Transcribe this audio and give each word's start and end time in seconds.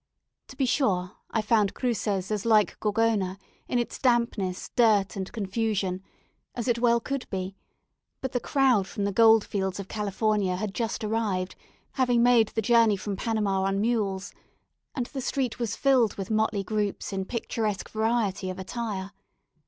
To 0.47 0.55
be 0.55 0.65
sure, 0.65 1.11
I 1.29 1.43
found 1.43 1.75
Cruces 1.75 2.31
as 2.31 2.43
like 2.43 2.79
Gorgona, 2.79 3.37
in 3.67 3.77
its 3.77 3.99
dampness, 3.99 4.71
dirt, 4.75 5.15
and 5.15 5.31
confusion, 5.31 6.01
as 6.55 6.67
it 6.67 6.79
well 6.79 6.99
could 6.99 7.29
be; 7.29 7.55
but 8.19 8.31
the 8.31 8.39
crowd 8.39 8.87
from 8.87 9.03
the 9.03 9.11
gold 9.11 9.45
fields 9.45 9.79
of 9.79 9.87
California 9.87 10.55
had 10.55 10.73
just 10.73 11.03
arrived, 11.03 11.53
having 11.91 12.23
made 12.23 12.47
the 12.47 12.63
journey 12.63 12.97
from 12.97 13.15
Panama 13.15 13.61
on 13.61 13.79
mules, 13.79 14.33
and 14.95 15.05
the 15.05 15.21
street 15.21 15.59
was 15.59 15.75
filled 15.75 16.15
with 16.15 16.31
motley 16.31 16.63
groups 16.63 17.13
in 17.13 17.23
picturesque 17.23 17.87
variety 17.91 18.49
of 18.49 18.57
attire. 18.57 19.11